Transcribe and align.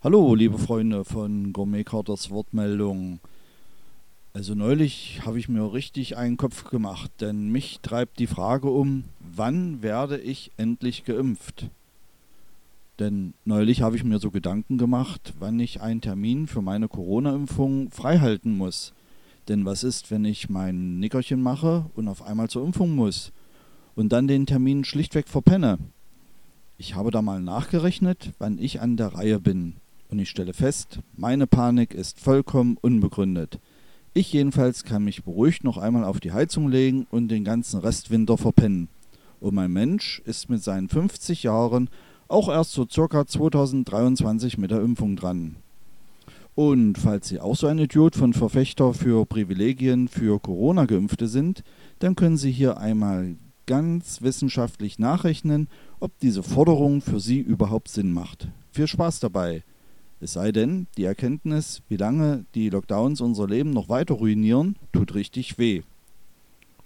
Hallo, 0.00 0.36
liebe 0.36 0.58
Freunde 0.58 1.04
von 1.04 1.52
Gourmet 1.52 1.82
Carters 1.82 2.30
Wortmeldung. 2.30 3.18
Also 4.32 4.54
neulich 4.54 5.22
habe 5.26 5.40
ich 5.40 5.48
mir 5.48 5.72
richtig 5.72 6.16
einen 6.16 6.36
Kopf 6.36 6.70
gemacht, 6.70 7.10
denn 7.20 7.50
mich 7.50 7.80
treibt 7.82 8.20
die 8.20 8.28
Frage 8.28 8.70
um, 8.70 9.02
wann 9.18 9.82
werde 9.82 10.16
ich 10.16 10.52
endlich 10.56 11.04
geimpft? 11.04 11.68
Denn 13.00 13.34
neulich 13.44 13.82
habe 13.82 13.96
ich 13.96 14.04
mir 14.04 14.20
so 14.20 14.30
Gedanken 14.30 14.78
gemacht, 14.78 15.34
wann 15.40 15.58
ich 15.58 15.80
einen 15.80 16.00
Termin 16.00 16.46
für 16.46 16.62
meine 16.62 16.86
Corona-Impfung 16.86 17.90
freihalten 17.90 18.56
muss. 18.56 18.92
Denn 19.48 19.64
was 19.64 19.82
ist, 19.82 20.12
wenn 20.12 20.24
ich 20.24 20.48
mein 20.48 21.00
Nickerchen 21.00 21.42
mache 21.42 21.86
und 21.96 22.06
auf 22.06 22.22
einmal 22.22 22.48
zur 22.48 22.64
Impfung 22.64 22.94
muss 22.94 23.32
und 23.96 24.12
dann 24.12 24.28
den 24.28 24.46
Termin 24.46 24.84
schlichtweg 24.84 25.26
verpenne? 25.26 25.76
Ich 26.76 26.94
habe 26.94 27.10
da 27.10 27.20
mal 27.20 27.42
nachgerechnet, 27.42 28.32
wann 28.38 28.58
ich 28.60 28.80
an 28.80 28.96
der 28.96 29.08
Reihe 29.08 29.40
bin. 29.40 29.74
Und 30.10 30.18
ich 30.18 30.30
stelle 30.30 30.54
fest, 30.54 31.00
meine 31.16 31.46
Panik 31.46 31.94
ist 31.94 32.18
vollkommen 32.20 32.78
unbegründet. 32.80 33.58
Ich 34.14 34.32
jedenfalls 34.32 34.84
kann 34.84 35.04
mich 35.04 35.22
beruhigt 35.22 35.64
noch 35.64 35.76
einmal 35.76 36.04
auf 36.04 36.18
die 36.18 36.32
Heizung 36.32 36.68
legen 36.68 37.06
und 37.10 37.28
den 37.28 37.44
ganzen 37.44 37.80
Restwinter 37.80 38.38
verpennen. 38.38 38.88
Und 39.40 39.54
mein 39.54 39.72
Mensch 39.72 40.20
ist 40.24 40.48
mit 40.48 40.62
seinen 40.62 40.88
50 40.88 41.42
Jahren 41.44 41.90
auch 42.26 42.48
erst 42.48 42.72
so 42.72 42.86
circa 42.90 43.26
2023 43.26 44.58
mit 44.58 44.70
der 44.70 44.80
Impfung 44.80 45.16
dran. 45.16 45.56
Und 46.54 46.98
falls 46.98 47.28
Sie 47.28 47.38
auch 47.38 47.54
so 47.54 47.68
ein 47.68 47.78
Idiot 47.78 48.16
von 48.16 48.32
Verfechter 48.32 48.92
für 48.92 49.24
Privilegien 49.24 50.08
für 50.08 50.40
Corona-Geimpfte 50.40 51.28
sind, 51.28 51.62
dann 52.00 52.16
können 52.16 52.36
Sie 52.36 52.50
hier 52.50 52.78
einmal 52.78 53.36
ganz 53.66 54.22
wissenschaftlich 54.22 54.98
nachrechnen, 54.98 55.68
ob 56.00 56.18
diese 56.18 56.42
Forderung 56.42 57.02
für 57.02 57.20
Sie 57.20 57.38
überhaupt 57.38 57.88
Sinn 57.88 58.12
macht. 58.12 58.48
Viel 58.72 58.88
Spaß 58.88 59.20
dabei! 59.20 59.62
Es 60.20 60.32
sei 60.32 60.50
denn, 60.50 60.88
die 60.96 61.04
Erkenntnis, 61.04 61.82
wie 61.88 61.96
lange 61.96 62.44
die 62.54 62.70
Lockdowns 62.70 63.20
unser 63.20 63.46
Leben 63.46 63.70
noch 63.70 63.88
weiter 63.88 64.14
ruinieren, 64.14 64.74
tut 64.92 65.14
richtig 65.14 65.58
weh. 65.58 65.82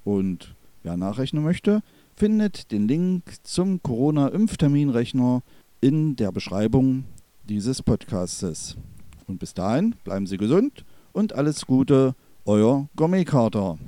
Und 0.05 0.55
wer 0.83 0.99
nachrechnen 0.99 1.43
möchte, 1.43 1.83
findet 2.15 2.71
den 2.73 2.89
Link 2.89 3.23
zum 3.43 3.83
Corona-Impfterminrechner 3.83 5.43
in 5.81 6.15
der 6.17 6.31
Beschreibung 6.31 7.05
dieses 7.49 7.83
Podcastes. 7.83 8.77
Und 9.27 9.39
bis 9.39 9.55
dahin 9.55 9.95
bleiben 10.05 10.27
Sie 10.27 10.37
gesund 10.37 10.85
und 11.13 11.35
alles 11.35 11.67
Gute, 11.67 12.15
euer 12.45 12.89
Gourmetkater. 12.97 13.79